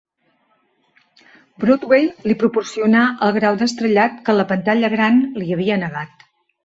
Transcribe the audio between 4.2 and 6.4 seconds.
que la pantalla gran li havia negat.